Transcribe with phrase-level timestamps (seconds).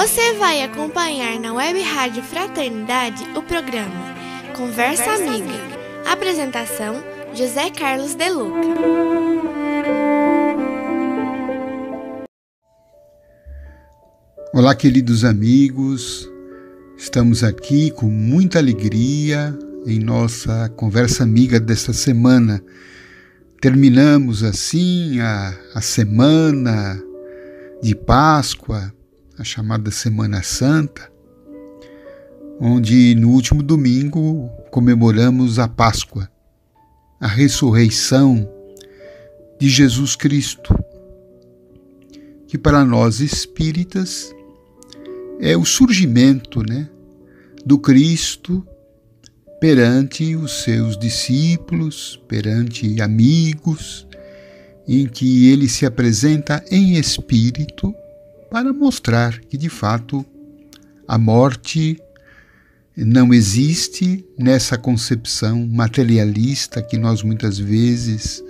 [0.00, 4.14] Você vai acompanhar na Web Rádio Fraternidade o programa
[4.56, 5.44] Conversa, Conversa Amiga.
[5.44, 6.10] Amiga.
[6.10, 7.04] Apresentação:
[7.34, 8.60] José Carlos De Luca.
[14.54, 16.26] Olá, queridos amigos.
[16.96, 19.54] Estamos aqui com muita alegria
[19.86, 22.64] em nossa conversa amiga desta semana.
[23.60, 26.98] Terminamos assim a, a semana
[27.82, 28.94] de Páscoa,
[29.40, 31.10] a chamada Semana Santa,
[32.60, 36.30] onde no último domingo comemoramos a Páscoa,
[37.18, 38.46] a ressurreição
[39.58, 40.78] de Jesus Cristo,
[42.46, 44.30] que para nós espíritas
[45.40, 46.86] é o surgimento né,
[47.64, 48.62] do Cristo
[49.58, 54.06] perante os seus discípulos, perante amigos,
[54.86, 57.94] em que ele se apresenta em espírito
[58.50, 60.24] para mostrar que de fato
[61.06, 62.00] a morte
[62.96, 68.42] não existe nessa concepção materialista que nós muitas vezes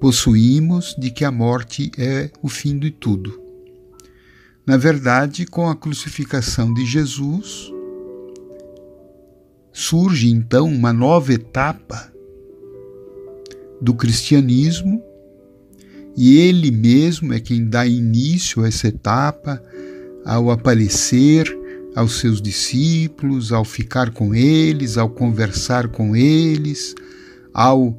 [0.00, 3.40] possuímos de que a morte é o fim de tudo.
[4.66, 7.70] Na verdade, com a crucificação de Jesus,
[9.72, 12.10] surge então uma nova etapa
[13.80, 15.02] do cristianismo
[16.16, 19.62] e ele mesmo é quem dá início a essa etapa
[20.24, 21.46] ao aparecer
[21.94, 26.94] aos seus discípulos, ao ficar com eles, ao conversar com eles,
[27.52, 27.96] ao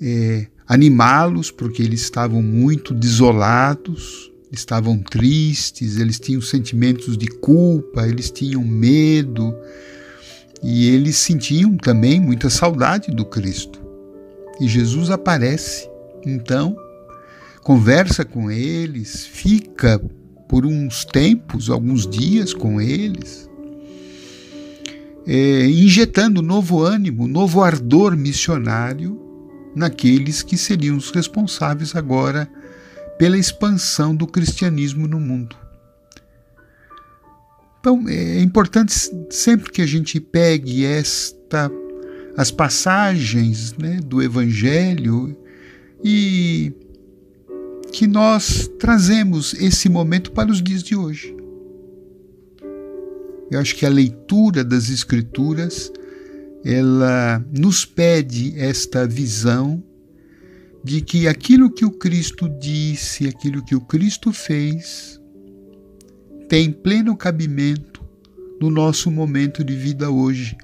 [0.00, 8.30] é, animá-los, porque eles estavam muito desolados estavam tristes, eles tinham sentimentos de culpa, eles
[8.30, 9.54] tinham medo
[10.62, 13.80] e eles sentiam também muita saudade do Cristo.
[14.60, 15.88] E Jesus aparece,
[16.24, 16.76] então,
[17.66, 19.98] conversa com eles, fica
[20.48, 23.50] por uns tempos, alguns dias com eles,
[25.26, 29.20] é, injetando novo ânimo, novo ardor missionário
[29.74, 32.48] naqueles que seriam os responsáveis agora
[33.18, 35.56] pela expansão do cristianismo no mundo.
[37.80, 38.94] Então, é importante
[39.28, 41.68] sempre que a gente pegue esta
[42.36, 45.36] as passagens né, do Evangelho
[46.04, 46.72] e
[47.92, 51.34] que nós trazemos esse momento para os dias de hoje.
[53.50, 55.92] Eu acho que a leitura das Escrituras
[56.64, 59.82] ela nos pede esta visão
[60.82, 65.20] de que aquilo que o Cristo disse, aquilo que o Cristo fez,
[66.48, 68.04] tem pleno cabimento
[68.60, 70.56] no nosso momento de vida hoje.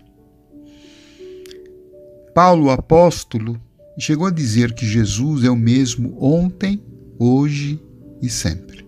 [2.34, 3.60] Paulo, apóstolo,
[3.98, 6.82] chegou a dizer que Jesus é o mesmo ontem,
[7.18, 7.80] hoje
[8.20, 8.86] e sempre.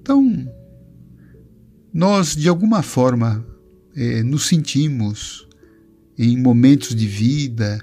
[0.00, 0.52] Então,
[1.92, 3.44] nós, de alguma forma,
[3.94, 5.48] é, nos sentimos
[6.18, 7.78] em momentos de vida,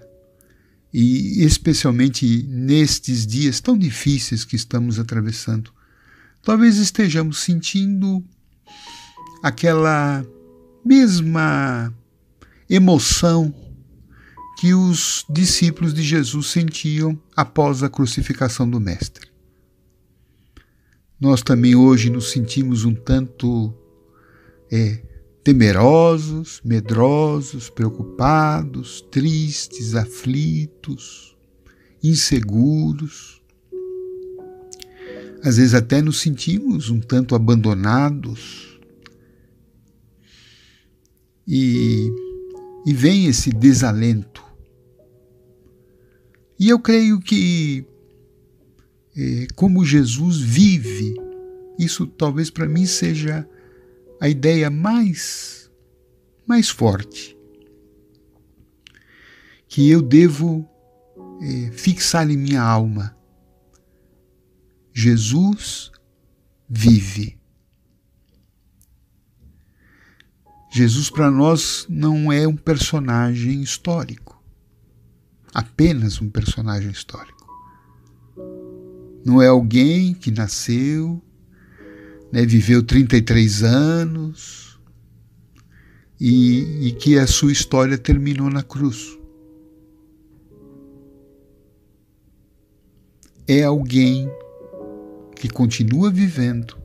[0.94, 5.72] e especialmente nestes dias tão difíceis que estamos atravessando,
[6.44, 8.24] talvez estejamos sentindo
[9.42, 10.26] aquela
[10.86, 11.94] mesma
[12.70, 13.54] emoção
[14.64, 19.28] que os discípulos de Jesus sentiam após a crucificação do Mestre.
[21.20, 23.74] Nós também hoje nos sentimos um tanto
[24.72, 25.04] é,
[25.44, 31.36] temerosos, medrosos, preocupados, tristes, aflitos,
[32.02, 33.42] inseguros.
[35.44, 38.80] Às vezes até nos sentimos um tanto abandonados.
[41.46, 42.10] E,
[42.86, 44.53] e vem esse desalento.
[46.60, 47.86] E eu creio que,
[49.16, 51.16] é, como Jesus vive,
[51.78, 53.48] isso talvez para mim seja
[54.22, 55.70] a ideia mais,
[56.48, 57.38] mais forte
[59.68, 60.70] que eu devo
[61.42, 63.18] é, fixar em minha alma.
[64.94, 65.92] Jesus
[66.70, 67.40] vive.
[70.72, 74.33] Jesus para nós não é um personagem histórico,
[75.54, 77.44] apenas um personagem histórico.
[79.26, 81.22] Não é alguém que nasceu,
[82.32, 84.80] né, viveu 33 anos
[86.20, 89.18] e, e que a sua história terminou na cruz.
[93.48, 94.30] É alguém
[95.36, 96.78] que continua vivendo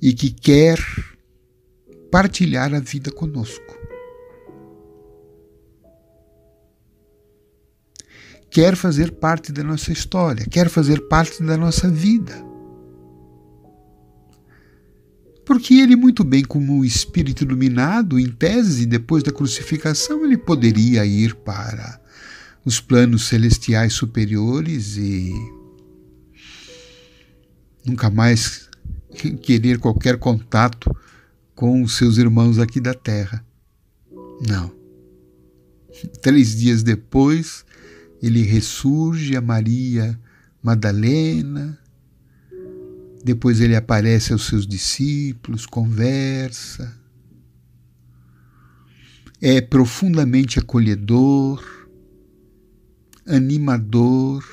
[0.00, 0.78] e que quer
[2.10, 3.81] partilhar a vida conosco.
[8.52, 12.34] Quer fazer parte da nossa história, quer fazer parte da nossa vida.
[15.46, 21.04] Porque ele, muito bem como um espírito iluminado, em tese, depois da crucificação, ele poderia
[21.06, 21.98] ir para
[22.62, 25.32] os planos celestiais superiores e
[27.86, 28.68] nunca mais
[29.42, 30.94] querer qualquer contato
[31.54, 33.42] com os seus irmãos aqui da terra.
[34.46, 34.70] Não.
[36.20, 37.64] Três dias depois,
[38.22, 40.18] ele ressurge a Maria
[40.62, 41.76] Madalena,
[43.24, 46.96] depois ele aparece aos seus discípulos, conversa,
[49.40, 51.64] é profundamente acolhedor,
[53.26, 54.44] animador,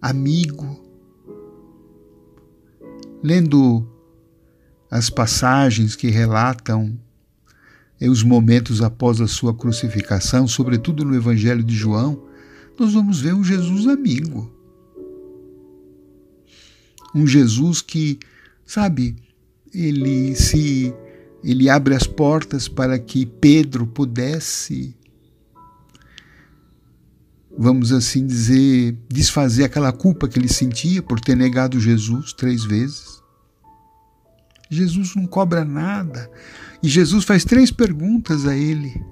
[0.00, 0.78] amigo.
[3.22, 3.86] Lendo
[4.90, 6.98] as passagens que relatam
[8.08, 12.22] os momentos após a sua crucificação, sobretudo no Evangelho de João,
[12.78, 14.50] nós vamos ver um Jesus amigo.
[17.14, 18.18] Um Jesus que,
[18.64, 19.16] sabe,
[19.74, 20.94] ele se
[21.42, 24.94] ele abre as portas para que Pedro pudesse
[27.56, 33.19] vamos assim dizer, desfazer aquela culpa que ele sentia por ter negado Jesus três vezes.
[34.70, 36.30] Jesus não cobra nada.
[36.80, 39.04] E Jesus faz três perguntas a ele: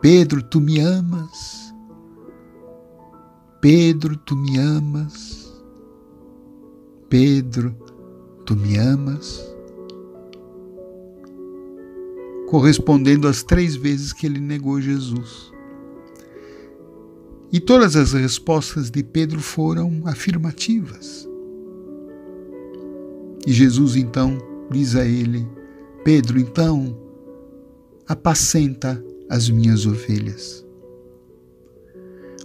[0.00, 1.74] Pedro, tu me amas?
[3.60, 5.50] Pedro, tu me amas?
[7.08, 7.74] Pedro,
[8.44, 9.40] tu me amas?
[12.48, 15.50] Correspondendo às três vezes que ele negou Jesus.
[17.50, 21.28] E todas as respostas de Pedro foram afirmativas.
[23.46, 24.38] E Jesus então
[24.70, 25.46] diz a ele:
[26.04, 26.96] Pedro, então,
[28.06, 30.64] apacenta as minhas ovelhas.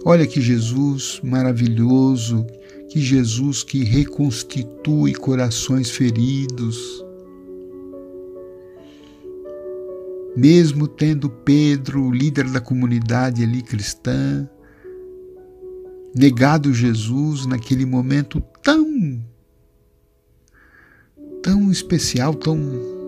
[0.04, 2.46] Olha que Jesus maravilhoso,
[2.88, 7.04] que Jesus que reconstitui corações feridos.
[10.36, 14.48] Mesmo tendo Pedro, líder da comunidade ali cristã,
[16.14, 19.20] negado Jesus naquele momento tão
[21.48, 22.60] tão especial, tão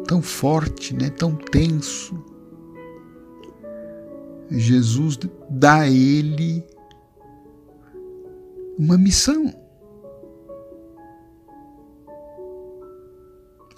[0.06, 2.18] tão forte, né, tão tenso.
[4.50, 5.18] Jesus
[5.50, 6.64] dá a ele
[8.78, 9.54] uma missão.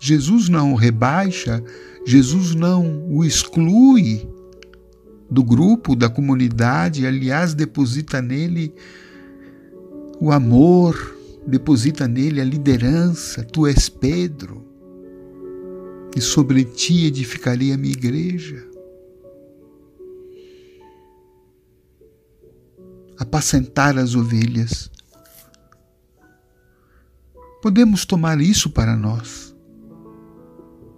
[0.00, 1.60] Jesus não o rebaixa,
[2.06, 4.28] Jesus não o exclui
[5.28, 8.72] do grupo, da comunidade, aliás, deposita nele
[10.20, 11.16] o amor,
[11.46, 13.44] deposita nele a liderança.
[13.44, 14.64] Tu és Pedro,
[16.16, 18.66] e sobre ti edificarei a minha igreja.
[23.18, 24.90] Apacentar as ovelhas.
[27.62, 29.54] Podemos tomar isso para nós.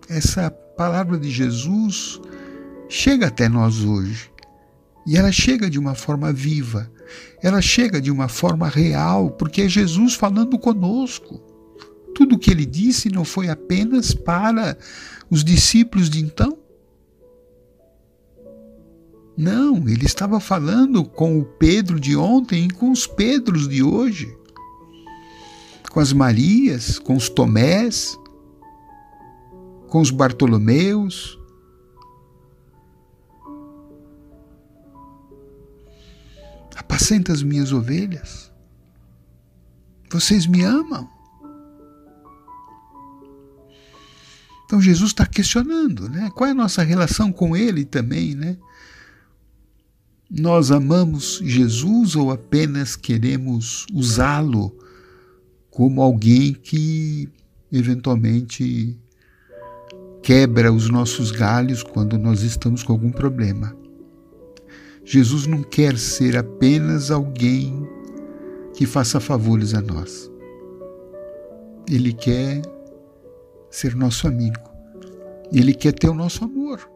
[0.09, 2.21] Essa palavra de Jesus
[2.89, 4.34] chega até nós hoje.
[5.07, 6.91] E ela chega de uma forma viva,
[7.43, 11.43] ela chega de uma forma real, porque é Jesus falando conosco.
[12.15, 14.79] Tudo o que ele disse não foi apenas para
[15.29, 16.59] os discípulos de então.
[19.37, 24.33] Não, ele estava falando com o Pedro de ontem e com os Pedros de hoje,
[25.91, 28.17] com as Marias, com os Tomés,
[29.89, 31.37] com os Bartolomeus,
[36.75, 38.53] apacenta as minhas ovelhas.
[40.11, 41.09] Vocês me amam.
[44.65, 46.31] Então Jesus está questionando, né?
[46.35, 48.57] Qual é a nossa relação com Ele também, né?
[50.31, 54.77] Nós amamos Jesus ou apenas queremos usá-lo
[55.71, 57.29] como alguém que
[57.71, 58.97] eventualmente
[60.23, 63.84] quebra os nossos galhos quando nós estamos com algum problema?
[65.05, 67.87] Jesus não quer ser apenas alguém
[68.75, 70.31] que faça favores a nós.
[71.89, 72.63] Ele quer
[73.71, 74.59] ser nosso amigo.
[75.53, 76.89] Ele quer ter o nosso amor.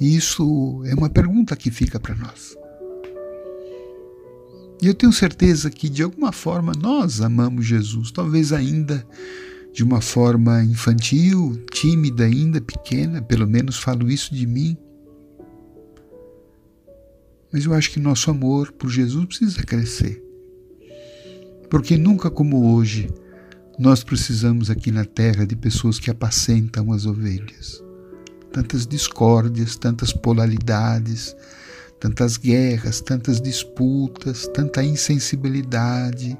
[0.00, 2.56] E isso é uma pergunta que fica para nós.
[4.82, 9.06] E eu tenho certeza que de alguma forma nós amamos Jesus, talvez ainda
[9.72, 14.76] de uma forma infantil, tímida ainda, pequena, pelo menos falo isso de mim.
[17.52, 20.22] Mas eu acho que nosso amor por Jesus precisa crescer.
[21.68, 23.08] Porque nunca como hoje
[23.78, 27.82] nós precisamos aqui na terra de pessoas que apacentam as ovelhas.
[28.52, 31.34] Tantas discórdias, tantas polaridades,
[32.00, 36.36] tantas guerras, tantas disputas, tanta insensibilidade,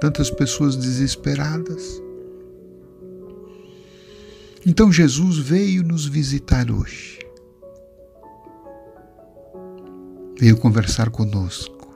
[0.00, 2.03] tantas pessoas desesperadas.
[4.66, 7.18] Então Jesus veio nos visitar hoje.
[10.38, 11.94] Veio conversar conosco.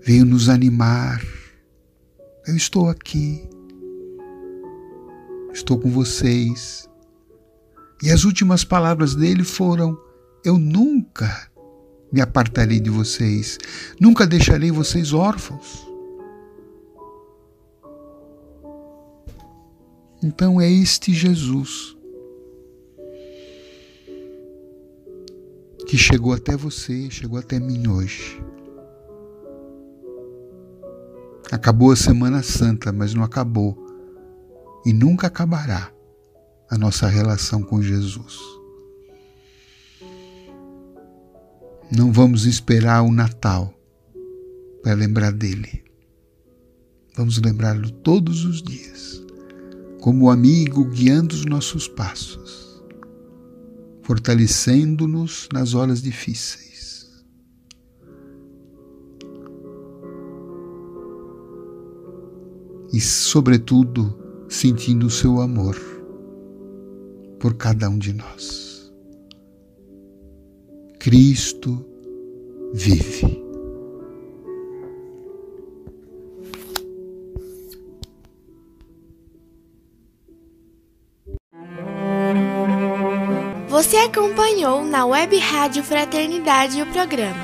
[0.00, 1.20] Veio nos animar.
[2.46, 3.42] Eu estou aqui.
[5.52, 6.88] Estou com vocês.
[8.00, 9.98] E as últimas palavras dele foram:
[10.44, 11.50] Eu nunca
[12.12, 13.58] me apartarei de vocês,
[14.00, 15.91] nunca deixarei vocês órfãos.
[20.22, 21.96] Então é este Jesus
[25.88, 28.40] que chegou até você, chegou até mim hoje.
[31.50, 33.76] Acabou a Semana Santa, mas não acabou
[34.86, 35.92] e nunca acabará
[36.70, 38.38] a nossa relação com Jesus.
[41.90, 43.74] Não vamos esperar o Natal
[44.84, 45.82] para lembrar dele.
[47.16, 49.22] Vamos lembrá-lo todos os dias
[50.02, 52.82] como amigo guiando os nossos passos,
[54.02, 57.24] fortalecendo-nos nas horas difíceis.
[62.92, 64.18] E, sobretudo,
[64.48, 65.76] sentindo o seu amor
[67.38, 68.92] por cada um de nós.
[70.98, 71.86] Cristo
[72.74, 73.41] vive.
[83.72, 87.42] Você acompanhou na Web Rádio Fraternidade o programa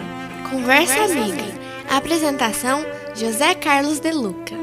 [0.51, 1.43] Conversa, Conversa Amiga.
[1.43, 1.59] Amiga.
[1.89, 4.58] Apresentação: José Carlos De Luca.